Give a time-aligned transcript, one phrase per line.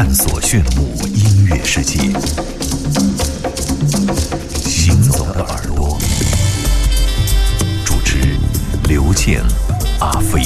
[0.00, 1.98] 探索炫目音乐世界。
[4.64, 5.98] 行走的耳朵，
[7.84, 8.36] 主持
[8.84, 9.42] 刘健、
[9.98, 10.40] 阿飞。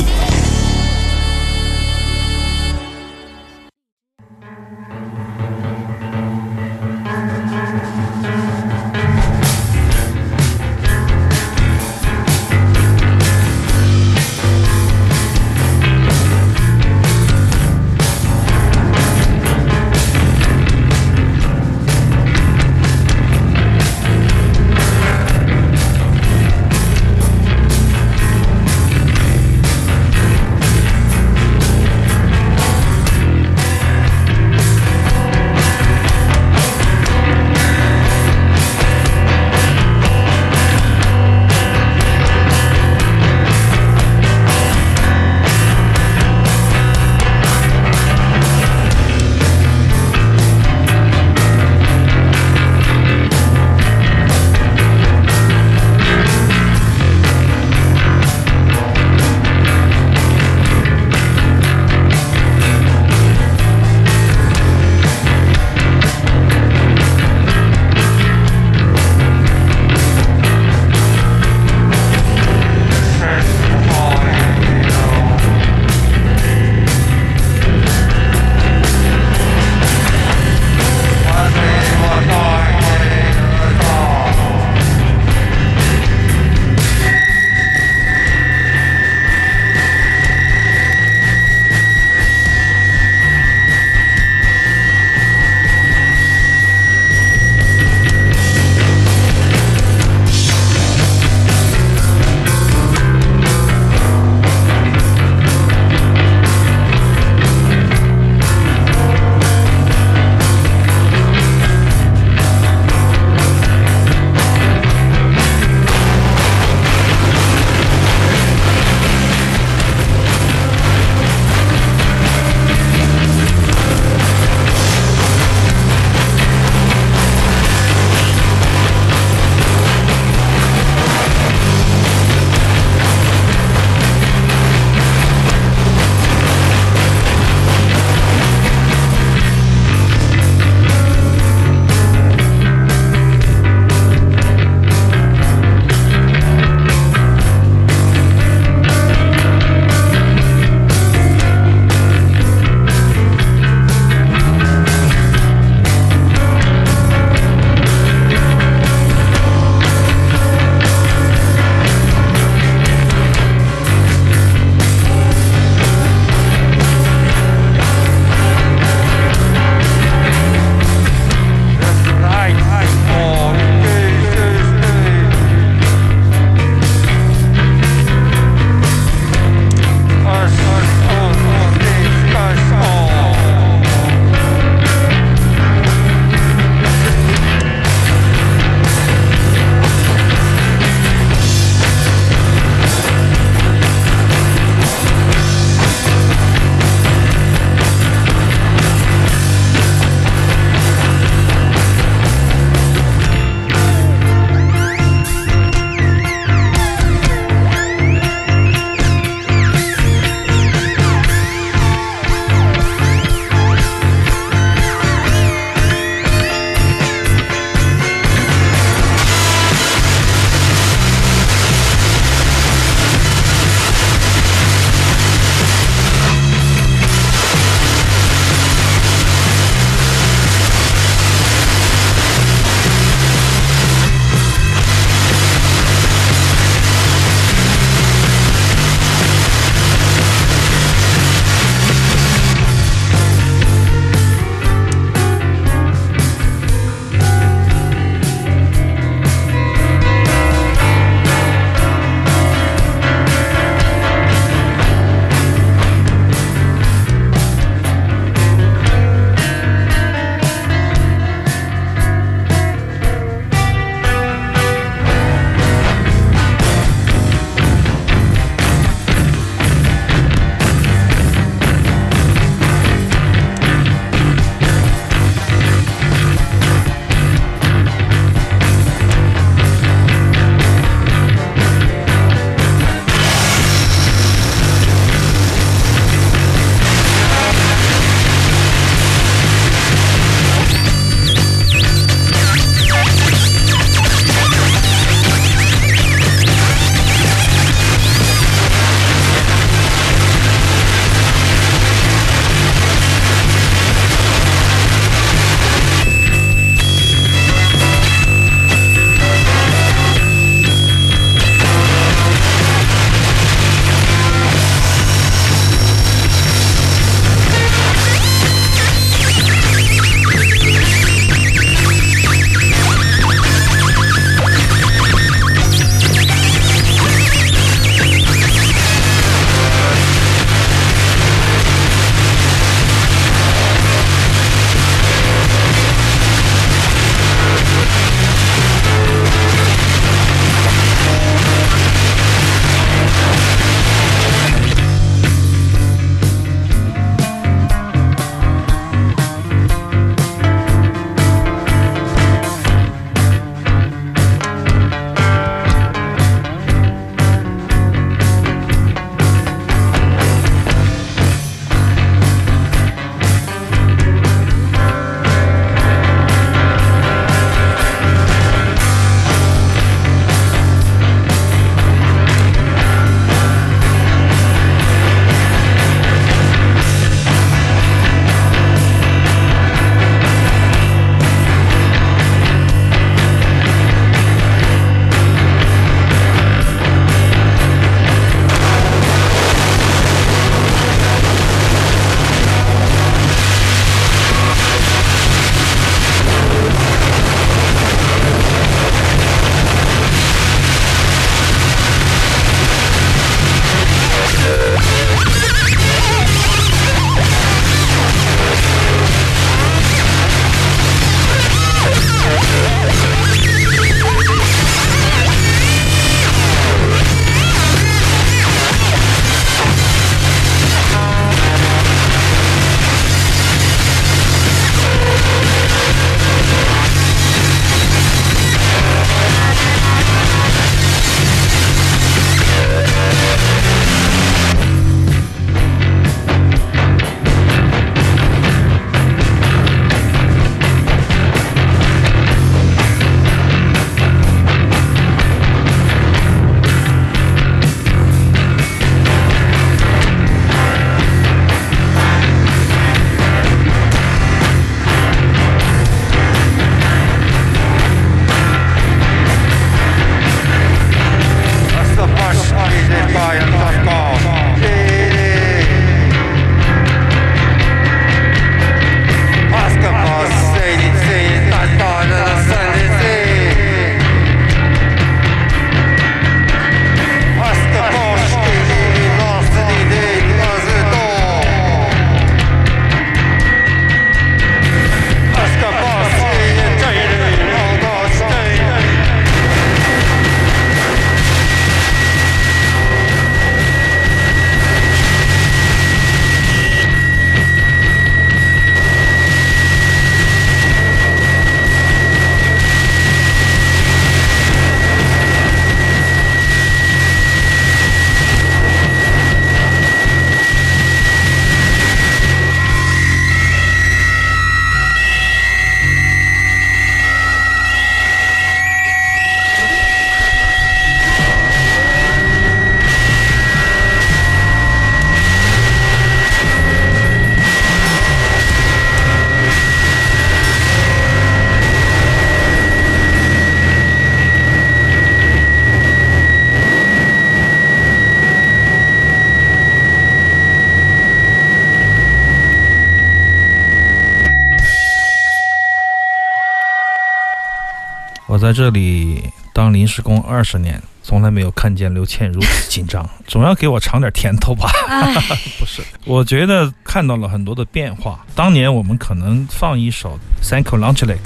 [548.43, 549.23] 在这里
[549.55, 554.69] 当临时工二十年，从来没有看见刘倩如此紧张， 总要给我尝点甜头吧？
[555.61, 558.27] 不是，我觉得看到了很多的变化。
[558.35, 560.19] 当年我们可能放一首
[560.51, 561.23] 《Thank You l a u n c h l i k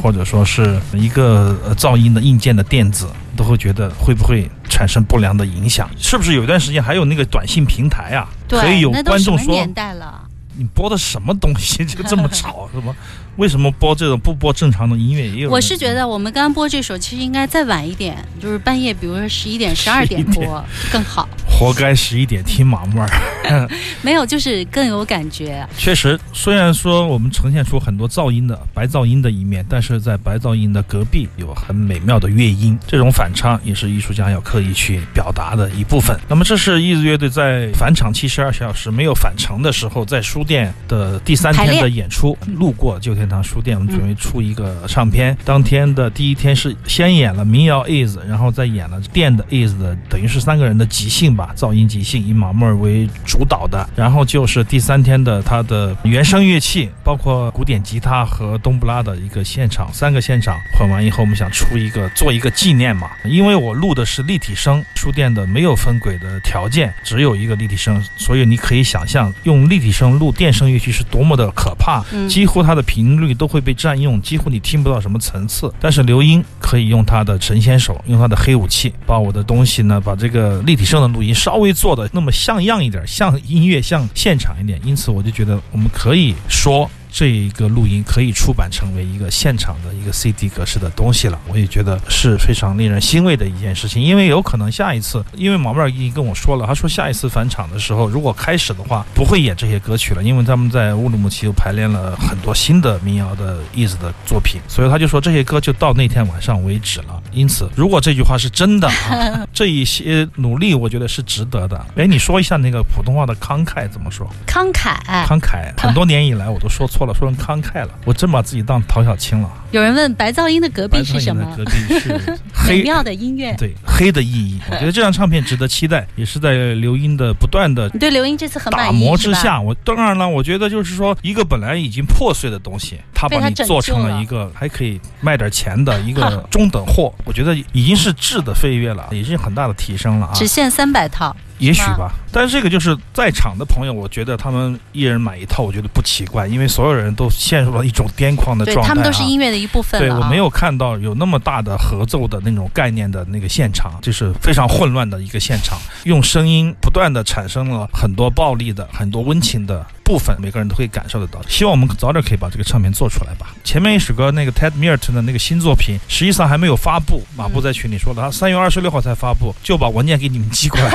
[0.00, 5.90] 或者说是一个噪音的硬件的电子，都会觉得会不会产生不良的影响？
[5.98, 8.28] 是不是有一段时间还有那个短信平台啊？
[8.48, 10.22] 可以有观众说，年代了，
[10.56, 12.94] 你播的什么东西就这么吵，是吗？
[13.36, 15.26] 为什么播这种不播正常的音乐？
[15.26, 21.26] 也有我是觉得我们刚刚播这首，其实应该再晚一点，就是半夜，比如说十一点、十二点播更好。
[21.62, 23.08] 活该十一点听马木尔，
[24.02, 25.64] 没有，就是更有感觉。
[25.78, 36.18] 确实，虽然说我们呈现出很多噪音的白噪音的一面，但是在白噪音的隔壁有很美妙的乐音，这种反差也是艺术家要刻意去表达的一部分。
[36.28, 43.12] 那么，这是艺子乐队在返场七十二小时没有返程的时候，在书店的第三天的演出，路过旧。
[43.14, 45.36] 天堂书店，我们准备出一个唱片。
[45.44, 53.88] 当天的第一天是先演了民谣 is，然后再演了电的 is 的，等于是三个人的即兴吧，噪音即兴，以马木尔为主导的。
[53.96, 63.10] 然后就是第三天的他的原声乐器，包括古典吉他和冬不拉的一个现场，三个现场混完以后，我们想出一个做一个纪念嘛。
[63.24, 72.82] 因为我录的是立体声，书店的没有分轨的条件，只有一个立体声，所以你可以想象用立体声录电声乐器是多么的可怕，几乎它的。
[72.92, 75.72] 频率都会被占用，几乎你听不到什么层次。
[75.80, 84.80] 但是刘英可以用他的神仙手，用他的黑武器，把我的东西呢，把这个立体声的录音稍微做的那么像样一点，像音乐，像现场一点。
[84.84, 86.90] 因此，我就觉得我们可以说。
[87.12, 94.02] 这一个录音可以出版成为一个现场的一个 CD 格式的东西了，我也觉得是非常令人欣慰的一件事情。
[94.02, 107.22] 因为有可能下一次，因为毛妹儿已经跟我说了，他说下一次返场的时候，如果开始的话，不会演这些歌曲了，因为他们在乌鲁木齐又排练了很多新的民谣的意思的作品，所以他就说这些歌就到那天晚上为止了。
[107.30, 111.86] 因此，如果这句话是真的，啊， 这一些努力我觉得是值得的。
[111.96, 114.26] 哎，你说一下那个普通话的慷慨怎么说？
[114.46, 115.70] 慷慨，慷慨。
[115.76, 117.01] 很多年以来我都说错。
[117.12, 119.50] 说成慷慨了，我真把自己当陶小青了。
[119.70, 121.42] 有人问白噪音的隔壁是什么？
[121.56, 123.54] 隔壁是 美妙的音乐。
[123.56, 124.60] 对，黑的意义。
[124.70, 127.88] 我觉得这张唱片值得期待，也是在刘英的不断的。
[127.90, 140.32] 对刘英这次很打磨之下，我当然了，我觉得就是说，一个本来已经破碎的东西，他把你做成了一个还可以卖点钱的一个 中等货，我觉得已经是质的飞跃了，已经很大的提升了啊！
[140.34, 141.34] 只限三百套。
[141.62, 148.88] 也许吧，但是这个就是在场的朋友，我觉得他们一人买一套，我觉得不奇怪，因为所有人都陷入了一种癫狂的状态。
[148.88, 150.00] 他们都是音乐的一部分。
[150.00, 159.86] 对我没有看到有那么大的合奏的那种概念的那个现场，就是非常混乱的一个现场，用声音不断的产生了很多暴力的、很多温情的。
[160.12, 163.54] 部分每个人都会感受得到，希望我们早点可以把这个唱片做出来吧。
[163.64, 167.22] 前面一首歌那个 Ted m i r t 的那个新作品，实际上还没有发布。
[167.34, 170.92] 马布在群里说了，他三月二十六号才发布，就把文件给你们寄过来。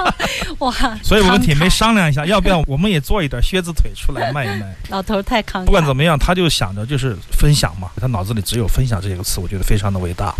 [0.60, 0.72] 哇！
[1.04, 4.74] 所以我跟铁梅商量一下，要不要我们也做一点靴子腿出来卖一卖？
[4.88, 5.64] 老头太慷慨。
[5.66, 10.34] 不管怎么样，他就想着就是分享嘛，他脑子里只有分享这个词，我觉得非常的伟大。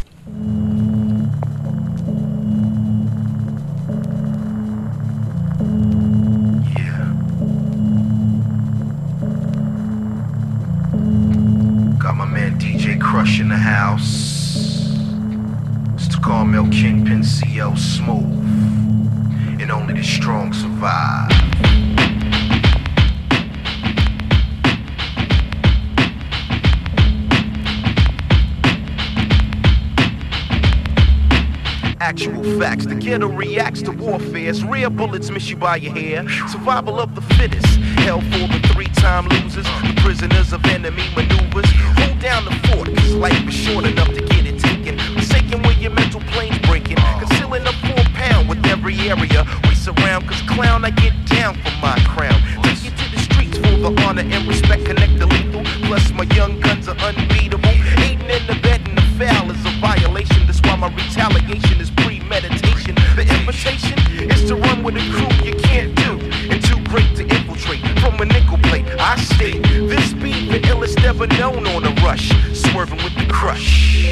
[13.16, 14.90] Crush in the house.
[15.94, 19.60] It's the Carmel Kingpin CO Smooth.
[19.60, 21.30] And only the strong survive.
[32.00, 34.52] Actual facts, the ghetto reacts to warfare.
[34.68, 36.28] Real bullets miss you by your hair.
[36.48, 37.66] Survival of the fittest.
[38.04, 41.66] Hell for the three time losers, the prisoners of enemy maneuvers.
[42.20, 44.98] Down the fort, cause life is short enough to get it taken.
[45.14, 46.96] Forsaken where your mental plane's breaking.
[46.96, 50.26] Concealing a four pound with every area we surround.
[50.26, 52.40] Cause clown, I get down for my crown.
[52.62, 54.86] Take you to the streets for the honor and respect.
[54.86, 55.62] Connect the lethal.
[55.86, 57.68] Plus, my young guns are unbeatable.
[58.00, 60.46] Aiding in the bed and the foul is a violation.
[60.46, 62.94] That's why my retaliation is premeditation.
[63.14, 63.98] The invitation
[64.30, 66.18] is to run with a crew you can't do.
[66.50, 68.65] And too great to infiltrate from a nickel.
[69.08, 72.32] I state this beat the illest ever known on a rush.
[72.52, 74.05] Swerving with the crush.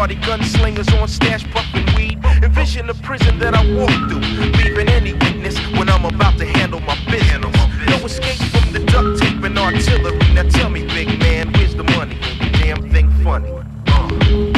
[0.00, 2.18] party gunslingers on stash puffing weed.
[2.42, 4.20] Envision the prison that I walk through,
[4.56, 7.54] leaving any witness when I'm about to handle my business.
[7.86, 10.16] No escape from the duct tape and artillery.
[10.32, 12.16] Now tell me, big man, where's the money?
[12.52, 13.50] Damn thing funny.
[13.88, 14.49] Uh.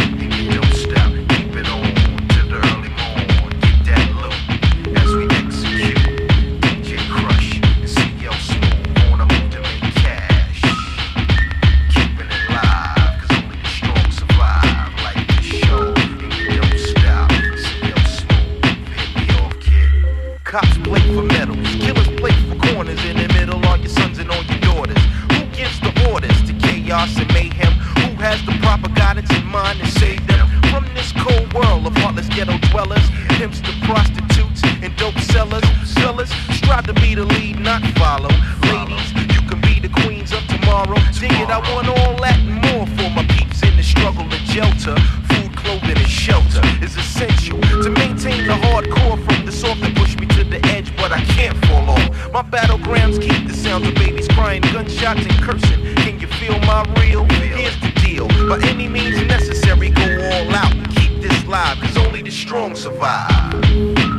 [37.24, 38.30] Lead, not follow.
[38.72, 40.96] Ladies, you can be the queens of tomorrow.
[41.18, 44.36] Dig it, I want all that and more for my peeps in the struggle to
[44.50, 44.96] shelter.
[45.30, 50.16] Food, clothing, and shelter is essential to maintain the hardcore from the soft and push
[50.16, 52.32] me to the edge, but I can't fall off.
[52.32, 55.94] My battlegrounds keep the sounds of babies crying, gunshots, and cursing.
[55.96, 57.24] Can you feel my real?
[57.24, 58.28] Here's the deal.
[58.48, 60.72] By any means necessary, go all out.
[60.96, 64.11] Keep this live, cause only the strong survive.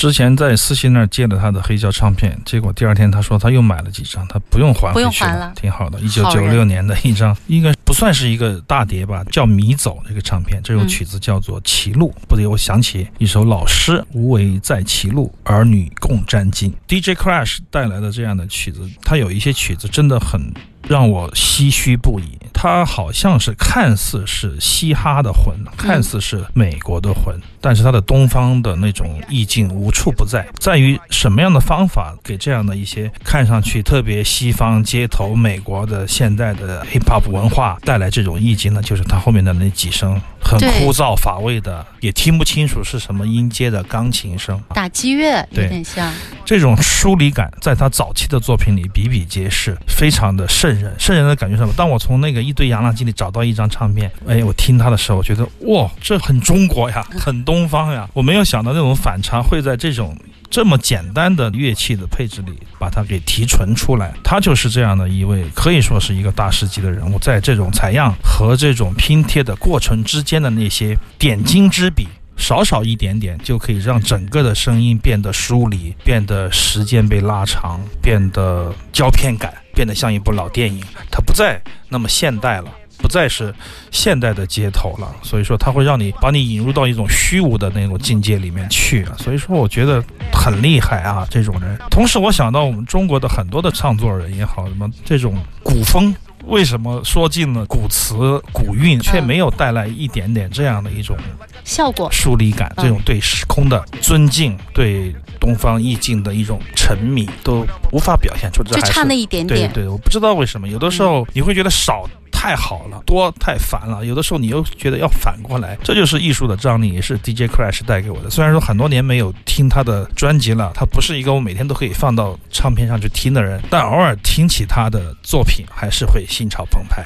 [0.00, 6.00] 之前在思欣那儿借了他的黑胶唱片，结果第二天他说他又买了几张，他不用还不用回去还了挺好的。
[6.00, 16.72] 一九九六年的一张，应该不算是一个大碟吧，叫《迷走》这个唱片，这首嗯曲子叫做《歧路》，不由我想起一首老诗：“无为在歧路，儿女共沾巾。
[16.88, 20.40] ”DJ Crash 带来的这样的曲子，他有一些曲子真的很
[20.88, 22.38] 让我唏嘘不已。
[22.52, 30.46] 他好像是看似是嘻哈的魂，看似是美国的魂，但是他的东方的那种意境无处不在。
[30.58, 38.82] 在于什么样的方法给这样的一些看上去特别西方街头美国的现代的 hip hop 文化带来这种意境呢？
[38.82, 44.60] 就是他后面的那几声很枯燥乏味的，也听不清楚是什么音阶的钢琴声。
[44.74, 46.12] 打击乐有点像，
[46.44, 50.94] 这种疏离感在他早期的作品里比比皆是，非常的瘆人。
[50.98, 51.74] 瘆人的感觉是什么？
[51.76, 58.08] 当我从那个一堆洋垃圾里找到一张唱片，哎，我听他的时候，我觉得哇，这很中国呀， 很东方呀。
[58.12, 60.16] 我没有想到那种反差会在这种。
[60.50, 67.16] 这么简单的乐器的配置里，把它给提纯出来，他就是这样的一位，可以说是一个大师级的人物。
[67.20, 72.08] 在这种采样和这种拼贴的过程之间的那些点睛之笔，
[72.40, 80.82] 少少一点点，就可以让整个的声音变得疏离，变得时间被拉长，变得胶片感，变得像一部老电影。
[81.10, 82.72] 它不再那么现代了。
[83.02, 83.54] 不再是
[83.90, 89.06] 现代的街头了，所以说它会让你把你引入到一种虚无的那种境界里面去。
[89.16, 91.78] 所以说，我觉得很厉害啊，这种人。
[91.90, 96.14] 同时，我想到我们中国的很多的唱作人也好，什么这种古风。
[96.46, 101.16] 为什么说尽了古词古韵，却没有带来一点点这样的一种
[101.64, 102.72] 效果疏离感？
[102.76, 108.62] 嗯这种对时空的尊敬，对东方意境的一种沉迷，都无法表现出。
[108.62, 109.70] 这就差那一点点。
[109.72, 112.08] 对对，我不知道为什么，有的时候你会觉得少
[112.42, 118.30] 太好了，多太烦了，有的时候你又觉得要反过来，这就是艺术的张力，也是 DJ Crash 带给我的。
[118.30, 127.04] 虽然说很多年没有听他的专辑了，他不是一个我每天都可以放到唱片上去听的人，但偶尔听起他的作品，还是会心潮澎湃。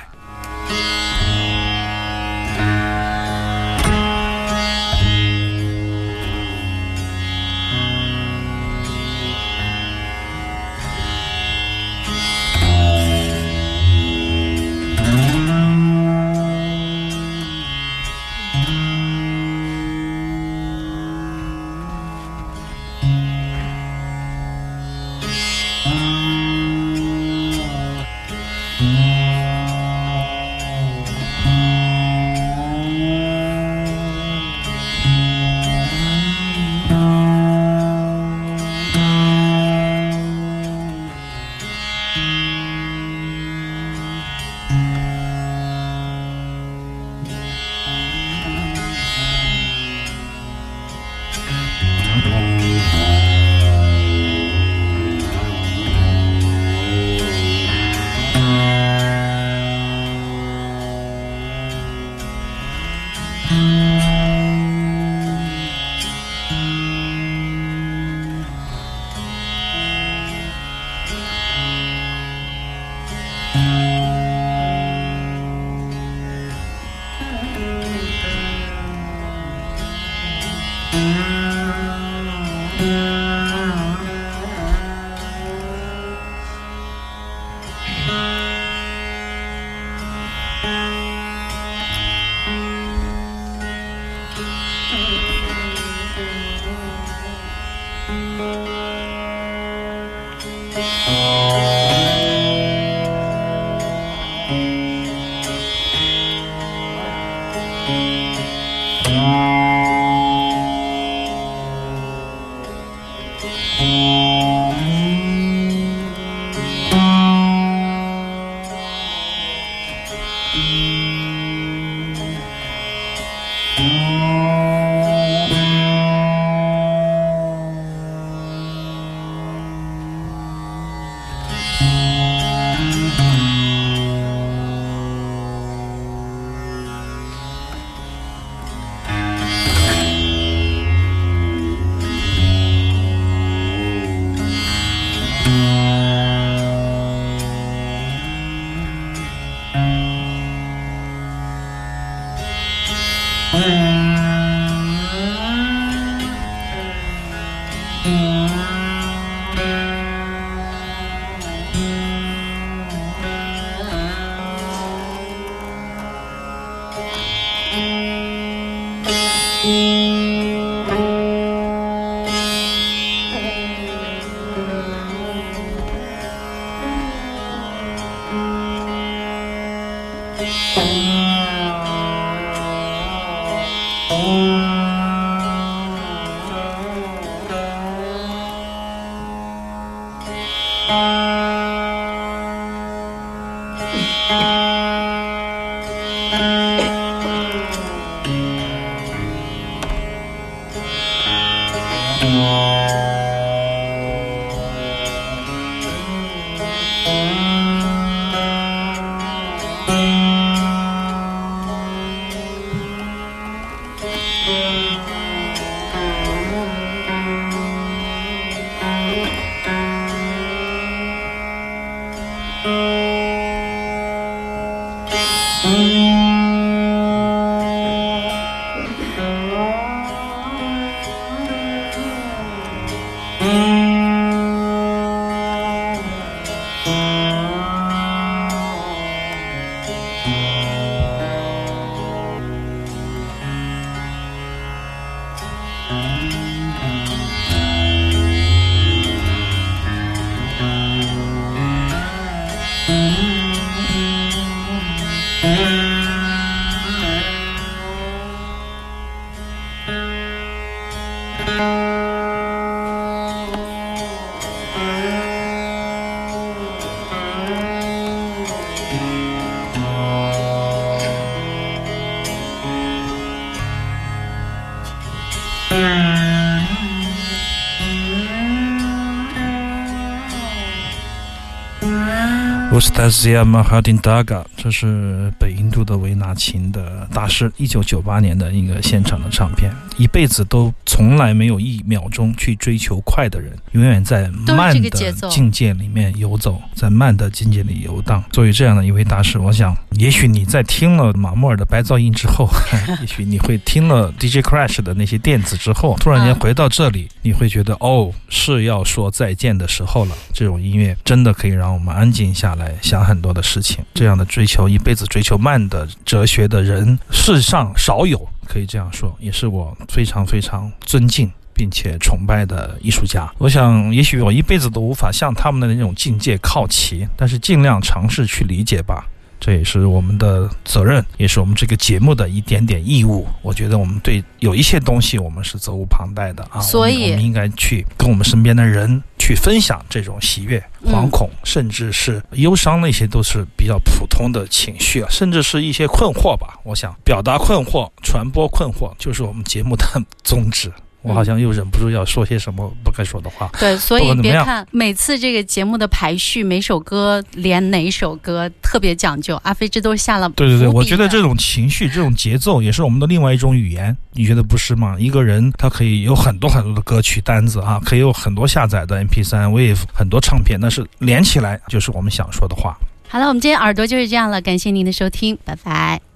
[282.74, 289.70] 乌斯塔西亚马哈丁达嘎，这是北印度的维纳琴的大师，一九九八年的一个现场的唱片。
[289.96, 294.90] 一辈子都从来没有一秒钟去追求快的人，永远在慢的
[295.30, 298.20] 境界里面游走，在慢的境界里游荡。
[298.32, 302.50] 作为这样的一位大师，我想，也许你在听了马莫尔的白噪音之后，
[303.00, 310.16] 也许你会听了 DJ Crash 的那些电子之后，突然间回到这里，你会觉得哦，是要说再见的时候了。
[310.32, 313.84] 这种音乐真的可以让我们安静下来，想很多的事情。
[313.94, 318.28] 这样的追求一辈子追求慢的哲学的人，世上少有。
[318.46, 323.32] 可以这样说，也是我非常非常尊敬并且崇拜的艺术家。
[323.38, 329.06] 我想，也许我一辈子都无法向他们的那种境界靠齐，但是尽量尝试去理解吧。
[329.44, 333.26] 这也是我们的责任，也是我们这个节目的一点点义务。
[333.42, 336.62] 我觉得我们对有一些东西，我们是责无旁贷的啊。
[336.62, 346.58] 所以，我们应该去跟我们身边的人去分享这种喜悦、惶恐，甚至是忧伤，那些都是比较普通的情绪啊，甚至是一些困惑吧。
[346.62, 349.84] 我想表达困惑、传播困惑，就是我们节目的
[350.24, 350.72] 宗旨。
[351.04, 353.50] 我好像又忍不住要说些什么不该说的话。
[353.60, 360.28] 对，所以别看每次这个节目的排序，每首歌连哪首歌特别讲究，阿飞这都是下了。
[360.30, 364.96] 对对对，我觉得这种情绪、这种节奏也是我们的另外一种语言，你觉得不是吗？
[364.98, 372.74] 一个人他可以有很多很多的歌曲单子啊，可以有很多下载的 MP3、Wave 很多唱片，但是连起来就是我们想说的话。
[373.08, 376.13] 好了，我们今天耳朵就是这样了，感谢您的收听，拜拜。